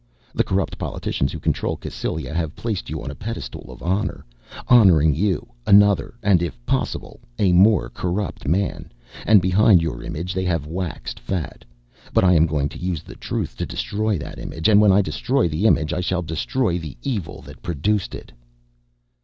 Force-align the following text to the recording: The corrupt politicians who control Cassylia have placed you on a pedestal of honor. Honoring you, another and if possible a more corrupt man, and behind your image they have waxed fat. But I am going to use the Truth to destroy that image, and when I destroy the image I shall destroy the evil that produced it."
The 0.33 0.43
corrupt 0.43 0.79
politicians 0.79 1.31
who 1.31 1.37
control 1.37 1.77
Cassylia 1.77 2.33
have 2.33 2.55
placed 2.55 2.89
you 2.89 3.03
on 3.03 3.11
a 3.11 3.21
pedestal 3.21 3.67
of 3.71 3.83
honor. 3.83 4.25
Honoring 4.67 5.13
you, 5.13 5.49
another 5.67 6.15
and 6.23 6.41
if 6.41 6.57
possible 6.65 7.19
a 7.37 7.53
more 7.53 7.87
corrupt 7.87 8.47
man, 8.47 8.91
and 9.27 9.43
behind 9.43 9.79
your 9.79 10.01
image 10.01 10.33
they 10.33 10.43
have 10.45 10.65
waxed 10.65 11.19
fat. 11.19 11.63
But 12.15 12.23
I 12.23 12.33
am 12.33 12.47
going 12.47 12.67
to 12.69 12.79
use 12.79 13.03
the 13.03 13.13
Truth 13.13 13.55
to 13.57 13.65
destroy 13.67 14.17
that 14.17 14.39
image, 14.39 14.67
and 14.67 14.81
when 14.81 14.91
I 14.91 15.03
destroy 15.03 15.47
the 15.47 15.67
image 15.67 15.93
I 15.93 16.01
shall 16.01 16.23
destroy 16.23 16.79
the 16.79 16.97
evil 17.03 17.43
that 17.43 17.61
produced 17.61 18.15
it." 18.15 18.31